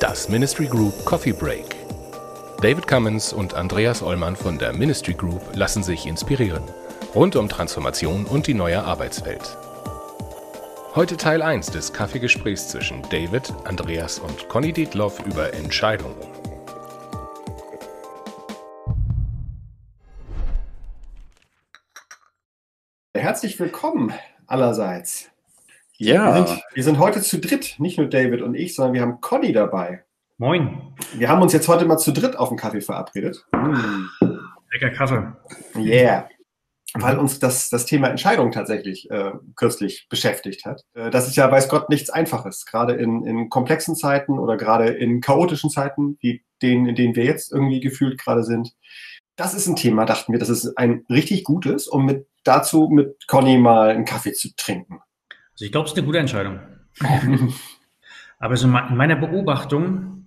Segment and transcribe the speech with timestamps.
[0.00, 1.76] Das Ministry Group Coffee Break.
[2.62, 6.62] David Cummins und Andreas Ollmann von der Ministry Group lassen sich inspirieren.
[7.14, 9.56] Rund um Transformation und die neue Arbeitswelt.
[10.94, 16.16] Heute Teil 1 des Kaffeegesprächs zwischen David, Andreas und Conny Dietloff über Entscheidungen.
[23.36, 24.14] Herzlich willkommen
[24.46, 25.28] allerseits.
[25.98, 26.36] Ja.
[26.36, 29.20] Wir sind, wir sind heute zu dritt, nicht nur David und ich, sondern wir haben
[29.20, 30.04] Conny dabei.
[30.38, 30.94] Moin.
[31.12, 33.44] Wir haben uns jetzt heute mal zu dritt auf den Kaffee verabredet.
[33.52, 34.06] Mm.
[34.72, 35.34] Lecker Kaffee.
[35.76, 36.30] Yeah.
[36.94, 40.86] Weil uns das, das Thema Entscheidung tatsächlich äh, kürzlich beschäftigt hat.
[40.94, 42.64] Äh, das ist ja, weiß Gott, nichts Einfaches.
[42.64, 47.24] Gerade in, in komplexen Zeiten oder gerade in chaotischen Zeiten, wie denen, in denen wir
[47.24, 48.72] jetzt irgendwie gefühlt gerade sind.
[49.36, 53.26] Das ist ein Thema, dachten wir, das ist ein richtig gutes, um mit, dazu mit
[53.26, 55.00] Conny mal einen Kaffee zu trinken.
[55.52, 56.60] Also ich glaube, es ist eine gute Entscheidung.
[58.38, 60.26] Aber so in meiner Beobachtung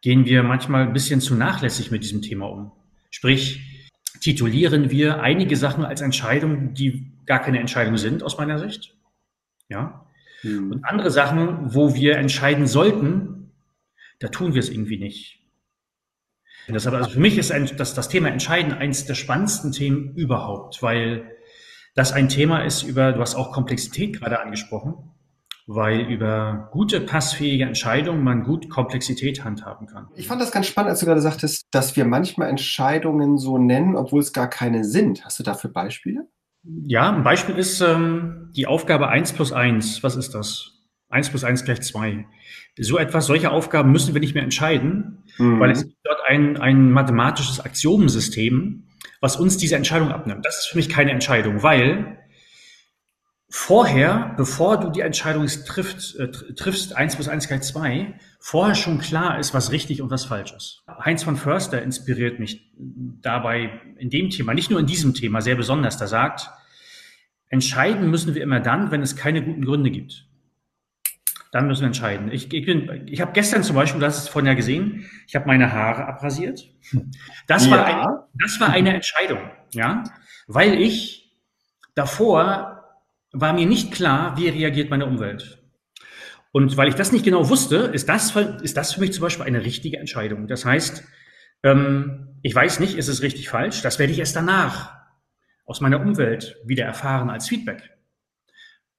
[0.00, 2.72] gehen wir manchmal ein bisschen zu nachlässig mit diesem Thema um.
[3.10, 3.60] Sprich,
[4.20, 8.96] titulieren wir einige Sachen als Entscheidungen, die gar keine Entscheidung sind, aus meiner Sicht.
[9.68, 10.06] Ja.
[10.42, 10.70] Hm.
[10.70, 13.52] Und andere Sachen, wo wir entscheiden sollten,
[14.20, 15.40] da tun wir es irgendwie nicht.
[16.68, 20.14] Das aber, also für mich ist ein, das, das Thema Entscheiden eines der spannendsten Themen
[20.14, 21.36] überhaupt, weil
[21.94, 24.94] das ein Thema ist über, du hast auch Komplexität gerade angesprochen,
[25.66, 30.08] weil über gute, passfähige Entscheidungen man gut Komplexität handhaben kann.
[30.16, 33.96] Ich fand das ganz spannend, als du gerade sagtest, dass wir manchmal Entscheidungen so nennen,
[33.96, 35.24] obwohl es gar keine sind.
[35.24, 36.26] Hast du dafür Beispiele?
[36.64, 40.02] Ja, ein Beispiel ist ähm, die Aufgabe 1 plus 1.
[40.02, 40.72] Was ist das?
[41.10, 42.24] 1 plus 1 gleich 2.
[42.78, 45.60] So etwas, solche Aufgaben müssen wir nicht mehr entscheiden, mhm.
[45.60, 48.84] weil es gibt dort ein, ein mathematisches Axiomensystem,
[49.22, 50.44] was uns diese Entscheidung abnimmt.
[50.44, 52.18] Das ist für mich keine Entscheidung, weil
[53.48, 58.98] vorher, bevor du die Entscheidung trifft, äh, triffst, 1 plus 1 gleich 2, vorher schon
[58.98, 60.82] klar ist, was richtig und was falsch ist.
[61.04, 65.54] Heinz von Förster inspiriert mich dabei in dem Thema, nicht nur in diesem Thema, sehr
[65.54, 66.50] besonders, da sagt,
[67.48, 70.26] entscheiden müssen wir immer dann, wenn es keine guten Gründe gibt.
[71.52, 72.32] Dann müssen wir entscheiden.
[72.32, 75.36] Ich, ich, bin, ich habe gestern zum Beispiel, du hast es vorhin ja gesehen, ich
[75.36, 76.66] habe meine Haare abrasiert.
[77.46, 77.72] Das, ja.
[77.72, 79.38] war ein, das war eine Entscheidung,
[79.72, 80.02] ja,
[80.46, 81.36] weil ich
[81.94, 82.84] davor
[83.32, 85.62] war mir nicht klar, wie reagiert meine Umwelt.
[86.52, 89.44] Und weil ich das nicht genau wusste, ist das, ist das für mich zum Beispiel
[89.44, 90.48] eine richtige Entscheidung.
[90.48, 91.04] Das heißt,
[91.62, 94.94] ähm, ich weiß nicht, ist es richtig falsch, das werde ich erst danach
[95.66, 97.91] aus meiner Umwelt wieder erfahren als Feedback.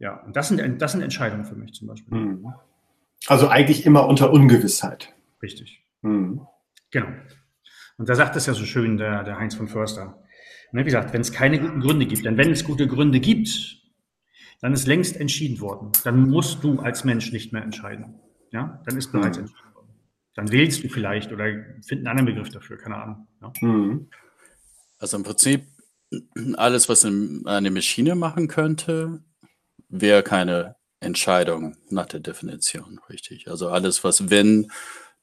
[0.03, 2.17] Ja, und das sind, das sind Entscheidungen für mich zum Beispiel.
[2.17, 2.53] Hm.
[3.27, 5.13] Also eigentlich immer unter Ungewissheit.
[5.41, 5.81] Richtig.
[6.01, 6.41] Mhm.
[6.91, 7.07] Genau.
[7.97, 10.21] Und da sagt es ja so schön der, der Heinz von Förster.
[10.73, 13.81] Ne, wie gesagt, wenn es keine guten Gründe gibt, denn wenn es gute Gründe gibt,
[14.59, 15.93] dann ist längst entschieden worden.
[16.03, 18.15] Dann musst du als Mensch nicht mehr entscheiden.
[18.51, 19.45] Ja, dann ist bereits mhm.
[19.45, 19.87] entschieden worden.
[20.33, 21.45] Dann wählst du vielleicht oder
[21.87, 23.27] find einen anderen Begriff dafür, keine Ahnung.
[23.41, 23.53] Ja.
[23.61, 24.09] Mhm.
[24.99, 25.63] Also im Prinzip
[26.55, 29.23] alles, was eine Maschine machen könnte,
[29.93, 33.47] wäre keine Entscheidung nach der Definition, richtig.
[33.47, 34.71] Also alles, was wenn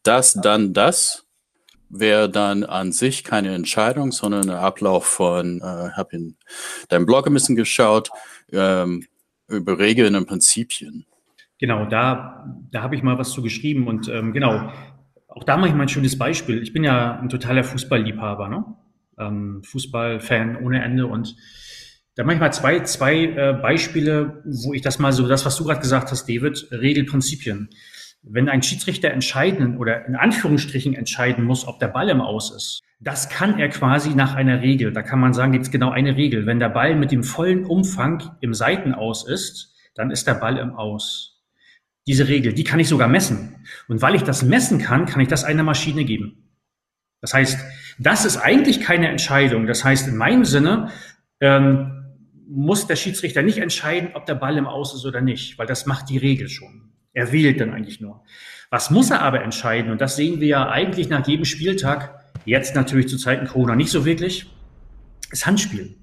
[0.02, 1.26] das, dann das,
[1.88, 6.36] wäre dann an sich keine Entscheidung, sondern ein Ablauf von, äh, habe in
[6.88, 8.10] deinem Blog ein bisschen geschaut,
[8.52, 9.06] ähm,
[9.48, 11.04] über Regeln und Prinzipien.
[11.58, 14.72] Genau, da, da habe ich mal was zu geschrieben und ähm, genau,
[15.26, 16.62] auch da mache ich mal ein schönes Beispiel.
[16.62, 18.64] Ich bin ja ein totaler Fußballliebhaber, ne?
[19.18, 21.36] Ähm, Fußballfan ohne Ende und
[22.16, 25.80] da manchmal zwei, zwei äh, Beispiele, wo ich das mal so, das, was du gerade
[25.80, 27.70] gesagt hast, David, Regelprinzipien.
[28.22, 32.80] Wenn ein Schiedsrichter entscheiden oder in Anführungsstrichen entscheiden muss, ob der Ball im Aus ist,
[32.98, 34.92] das kann er quasi nach einer Regel.
[34.92, 36.44] Da kann man sagen, gibt es genau eine Regel.
[36.44, 40.74] Wenn der Ball mit dem vollen Umfang im Seitenaus ist, dann ist der Ball im
[40.74, 41.42] Aus.
[42.06, 43.64] Diese Regel, die kann ich sogar messen.
[43.88, 46.50] Und weil ich das messen kann, kann ich das einer Maschine geben.
[47.22, 47.58] Das heißt,
[47.98, 49.66] das ist eigentlich keine Entscheidung.
[49.66, 50.90] Das heißt, in meinem Sinne,
[51.40, 51.99] ähm,
[52.50, 55.86] muss der Schiedsrichter nicht entscheiden, ob der Ball im Aus ist oder nicht, weil das
[55.86, 56.90] macht die Regel schon.
[57.12, 58.22] Er wählt dann eigentlich nur.
[58.70, 59.90] Was muss er aber entscheiden?
[59.90, 63.90] Und das sehen wir ja eigentlich nach jedem Spieltag, jetzt natürlich zu Zeiten Corona nicht
[63.90, 64.46] so wirklich,
[65.30, 65.96] ist Handspiel.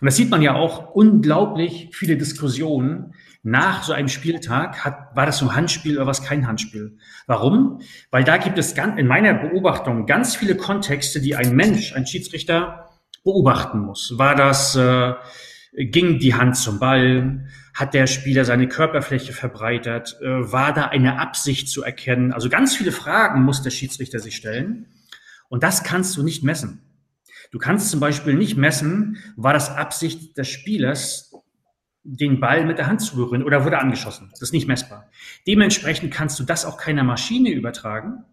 [0.00, 4.84] Und das sieht man ja auch unglaublich viele Diskussionen nach so einem Spieltag.
[4.84, 6.98] Hat, war das so ein Handspiel oder was kein Handspiel?
[7.26, 7.80] Warum?
[8.10, 12.06] Weil da gibt es ganz, in meiner Beobachtung ganz viele Kontexte, die ein Mensch, ein
[12.06, 12.90] Schiedsrichter
[13.24, 14.14] beobachten muss.
[14.18, 15.14] War das äh,
[15.76, 17.46] ging die Hand zum Ball?
[17.74, 20.16] Hat der Spieler seine Körperfläche verbreitert?
[20.22, 22.32] Äh, war da eine Absicht zu erkennen?
[22.32, 24.86] Also ganz viele Fragen muss der Schiedsrichter sich stellen.
[25.48, 26.82] Und das kannst du nicht messen.
[27.52, 31.32] Du kannst zum Beispiel nicht messen, war das Absicht des Spielers,
[32.02, 34.28] den Ball mit der Hand zu berühren oder wurde angeschossen.
[34.30, 35.10] Das ist nicht messbar.
[35.46, 38.24] Dementsprechend kannst du das auch keiner Maschine übertragen.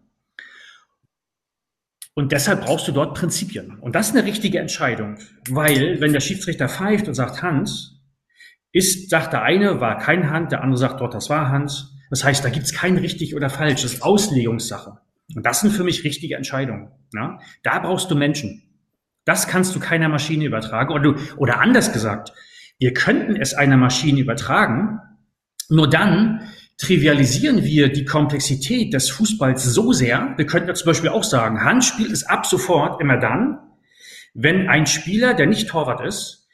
[2.14, 3.78] Und deshalb brauchst du dort Prinzipien.
[3.80, 5.16] Und das ist eine richtige Entscheidung,
[5.48, 7.94] weil wenn der Schiedsrichter pfeift und sagt Hand,
[8.72, 11.90] ist, sagt der eine, war kein Hand, der andere sagt dort, das war Hand.
[12.10, 14.98] Das heißt, da gibt's kein richtig oder falsch, das ist Auslegungssache.
[15.34, 16.90] Und das sind für mich richtige Entscheidungen.
[17.12, 17.38] Ja?
[17.62, 18.62] Da brauchst du Menschen.
[19.24, 20.92] Das kannst du keiner Maschine übertragen.
[20.92, 22.32] Oder, du, oder anders gesagt,
[22.78, 25.00] wir könnten es einer Maschine übertragen,
[25.68, 26.42] nur dann
[26.78, 30.34] trivialisieren wir die Komplexität des Fußballs so sehr.
[30.36, 33.58] Wir könnten ja zum Beispiel auch sagen, Handspiel ist ab sofort immer dann,
[34.34, 36.48] wenn ein Spieler, der nicht Torwart ist,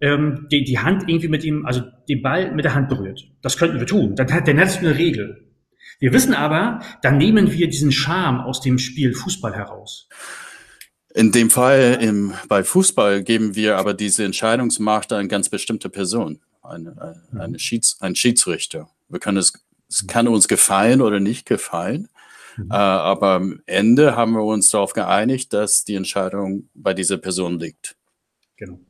[0.00, 3.30] ähm, die, die Hand irgendwie mit ihm, also den Ball mit der Hand berührt.
[3.42, 4.14] Das könnten wir tun.
[4.14, 5.46] Dann, dann hättest du eine Regel.
[5.98, 10.08] Wir wissen aber, dann nehmen wir diesen Charme aus dem Spiel Fußball heraus.
[11.14, 16.40] In dem Fall im, bei Fußball geben wir aber diese Entscheidungsmacht an ganz bestimmte Person,
[16.62, 17.58] eine, eine mhm.
[17.58, 18.90] Schieds, ein Schiedsrichter.
[19.08, 19.54] Wir können es,
[19.88, 22.08] es kann uns gefallen oder nicht gefallen,
[22.56, 22.70] mhm.
[22.70, 27.58] äh, aber am Ende haben wir uns darauf geeinigt, dass die Entscheidung bei dieser Person
[27.58, 27.96] liegt.
[28.56, 28.80] Genau.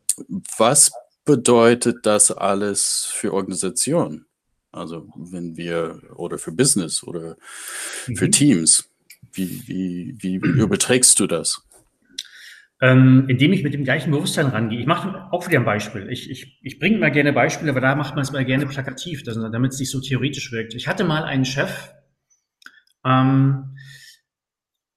[0.57, 0.93] Was
[1.25, 4.27] bedeutet das alles für Organisationen?
[4.73, 7.37] Also wenn wir oder für Business oder
[8.15, 8.33] für mhm.
[8.33, 8.89] Teams.
[9.33, 11.63] Wie, wie, wie überträgst du das?
[12.81, 14.81] Ähm, indem ich mit dem gleichen Bewusstsein rangehe.
[14.81, 16.11] Ich mache auch wieder ein Beispiel.
[16.11, 19.23] Ich, ich, ich bringe immer gerne Beispiele, aber da macht man es mal gerne plakativ,
[19.25, 20.75] damit es nicht so theoretisch wirkt.
[20.75, 21.93] Ich hatte mal einen Chef,
[23.05, 23.77] ähm,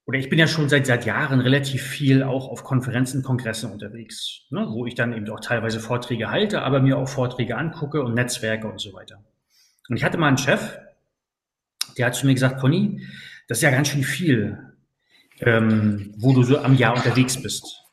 [0.06, 4.48] oder ich bin ja schon seit, seit Jahren relativ viel auch auf Konferenzen, Kongressen unterwegs,
[4.50, 8.16] ne, wo ich dann eben auch teilweise Vorträge halte, aber mir auch Vorträge angucke und
[8.16, 9.24] Netzwerke und so weiter.
[9.88, 10.80] Und ich hatte mal einen Chef,
[11.98, 13.06] der hat zu mir gesagt, Conny,
[13.48, 14.69] das ist ja ganz schön viel
[15.42, 17.84] ähm, wo du so am Jahr unterwegs bist.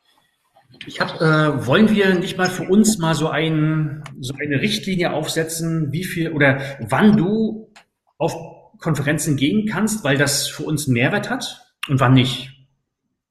[0.87, 5.13] Ich hab, äh, wollen wir nicht mal für uns mal so, ein, so eine Richtlinie
[5.13, 7.73] aufsetzen, wie viel oder wann du
[8.19, 8.35] auf
[8.79, 12.51] Konferenzen gehen kannst, weil das für uns einen Mehrwert hat und wann nicht?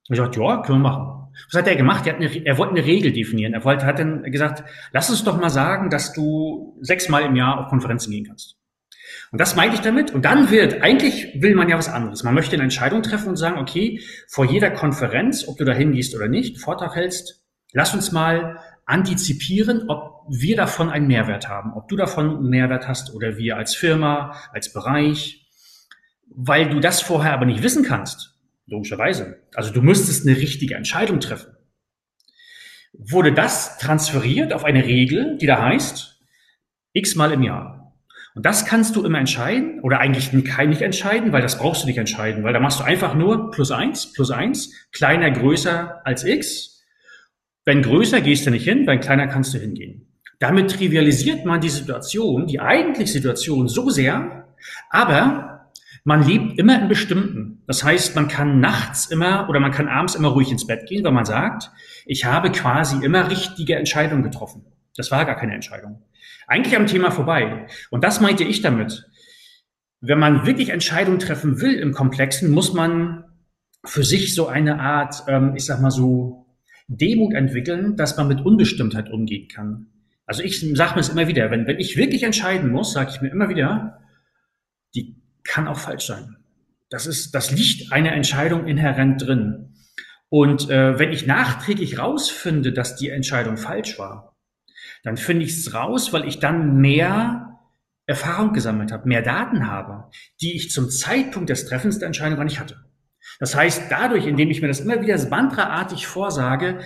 [0.08, 1.16] Und ich dachte, ja, können wir machen.
[1.50, 2.06] Was hat er gemacht?
[2.06, 3.52] Er, hat eine, er wollte eine Regel definieren.
[3.52, 7.60] Er wollte, hat dann gesagt, lass uns doch mal sagen, dass du sechsmal im Jahr
[7.60, 8.56] auf Konferenzen gehen kannst.
[9.32, 10.12] Und das meinte ich damit.
[10.12, 12.22] Und dann wird, eigentlich will man ja was anderes.
[12.22, 16.14] Man möchte eine Entscheidung treffen und sagen, okay, vor jeder Konferenz, ob du da hingehst
[16.14, 21.74] oder nicht, einen Vortrag hältst, lass uns mal antizipieren, ob wir davon einen Mehrwert haben,
[21.74, 25.46] ob du davon einen Mehrwert hast oder wir als Firma, als Bereich,
[26.28, 28.34] weil du das vorher aber nicht wissen kannst,
[28.66, 29.42] logischerweise.
[29.54, 31.52] Also du müsstest eine richtige Entscheidung treffen.
[32.92, 36.20] Wurde das transferiert auf eine Regel, die da heißt,
[36.92, 37.85] x mal im Jahr.
[38.36, 41.86] Und das kannst du immer entscheiden oder eigentlich kein nicht entscheiden, weil das brauchst du
[41.86, 46.22] nicht entscheiden, weil da machst du einfach nur plus eins, plus eins, kleiner, größer als
[46.22, 46.84] x.
[47.64, 50.12] Wenn größer gehst du nicht hin, wenn kleiner kannst du hingehen.
[50.38, 54.44] Damit trivialisiert man die Situation, die eigentliche Situation so sehr,
[54.90, 55.72] aber
[56.04, 57.62] man lebt immer in bestimmten.
[57.66, 61.02] Das heißt, man kann nachts immer oder man kann abends immer ruhig ins Bett gehen,
[61.04, 61.70] weil man sagt,
[62.04, 64.66] ich habe quasi immer richtige Entscheidungen getroffen.
[64.94, 66.02] Das war gar keine Entscheidung.
[66.46, 67.66] Eigentlich am Thema vorbei.
[67.90, 69.08] Und das meinte ich damit.
[70.00, 73.24] Wenn man wirklich Entscheidungen treffen will im Komplexen, muss man
[73.84, 76.46] für sich so eine Art, ähm, ich sag mal so,
[76.88, 79.88] Demut entwickeln, dass man mit Unbestimmtheit umgehen kann.
[80.24, 83.20] Also ich sage mir es immer wieder, wenn, wenn ich wirklich entscheiden muss, sage ich
[83.20, 84.00] mir immer wieder,
[84.94, 86.36] die kann auch falsch sein.
[86.90, 89.74] Das ist, das liegt eine Entscheidung inhärent drin.
[90.28, 94.35] Und äh, wenn ich nachträglich rausfinde, dass die Entscheidung falsch war,
[95.06, 97.60] dann finde ich es raus, weil ich dann mehr
[98.06, 100.10] Erfahrung gesammelt habe, mehr Daten habe,
[100.40, 102.84] die ich zum Zeitpunkt des Treffens der Entscheidung gar nicht hatte.
[103.38, 106.80] Das heißt, dadurch, indem ich mir das immer wieder mantraartig vorsage,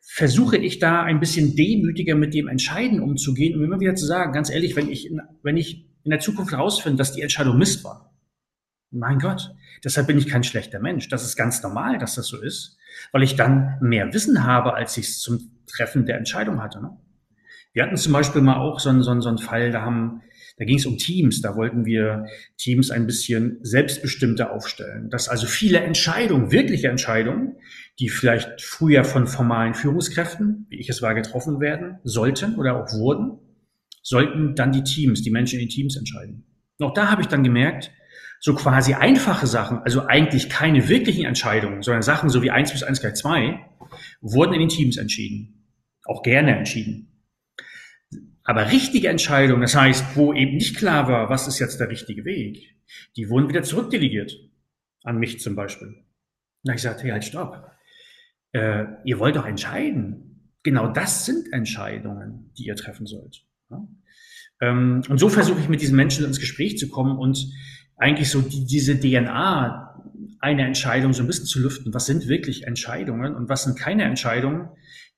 [0.00, 4.32] versuche ich da ein bisschen demütiger mit dem Entscheiden umzugehen um immer wieder zu sagen,
[4.32, 7.84] ganz ehrlich, wenn ich, in, wenn ich in der Zukunft herausfinde, dass die Entscheidung Mist
[7.84, 8.16] war,
[8.90, 9.54] mein Gott,
[9.84, 11.10] deshalb bin ich kein schlechter Mensch.
[11.10, 12.78] Das ist ganz normal, dass das so ist,
[13.12, 16.80] weil ich dann mehr Wissen habe, als ich es zum Treffen der Entscheidung hatte.
[16.80, 16.96] Ne?
[17.76, 20.22] Wir hatten zum Beispiel mal auch so einen, so einen, so einen Fall, da haben,
[20.56, 22.24] da ging es um Teams, da wollten wir
[22.56, 25.10] Teams ein bisschen selbstbestimmter aufstellen.
[25.10, 27.56] Dass also viele Entscheidungen, wirkliche Entscheidungen,
[28.00, 32.94] die vielleicht früher von formalen Führungskräften, wie ich es war, getroffen werden sollten oder auch
[32.94, 33.40] wurden,
[34.02, 36.46] sollten dann die Teams, die Menschen in den Teams entscheiden.
[36.78, 37.92] Und auch da habe ich dann gemerkt,
[38.40, 42.82] so quasi einfache Sachen, also eigentlich keine wirklichen Entscheidungen, sondern Sachen so wie eins bis
[42.82, 43.60] eins gleich zwei,
[44.22, 45.68] wurden in den Teams entschieden.
[46.06, 47.12] Auch gerne entschieden.
[48.46, 52.24] Aber richtige Entscheidungen, das heißt, wo eben nicht klar war, was ist jetzt der richtige
[52.24, 52.76] Weg,
[53.16, 54.38] die wurden wieder zurückdelegiert.
[55.02, 56.04] An mich zum Beispiel.
[56.62, 57.70] Na, ich sagte, hey, halt, stopp.
[58.52, 60.52] äh, ihr wollt doch entscheiden.
[60.62, 63.44] Genau das sind Entscheidungen, die ihr treffen sollt.
[63.70, 63.86] Ja?
[64.60, 67.46] Ähm, und so versuche ich mit diesen Menschen ins Gespräch zu kommen und
[67.96, 69.86] eigentlich so die, diese DNA
[70.38, 71.94] eine Entscheidung so ein bisschen zu lüften.
[71.94, 74.68] Was sind wirklich Entscheidungen und was sind keine Entscheidungen,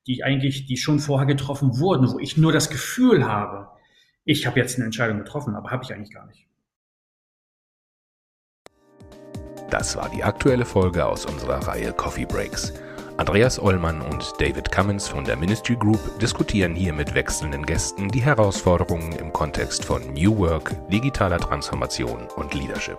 [0.09, 3.69] die eigentlich, die schon vorher getroffen wurden, wo ich nur das Gefühl habe,
[4.25, 6.47] ich habe jetzt eine Entscheidung getroffen, aber habe ich eigentlich gar nicht.
[9.71, 12.73] Das war die aktuelle Folge aus unserer Reihe Coffee Breaks.
[13.19, 18.23] Andreas Ollmann und David Cummins von der Ministry Group diskutieren hier mit wechselnden Gästen die
[18.23, 22.99] Herausforderungen im Kontext von New Work, digitaler Transformation und Leadership.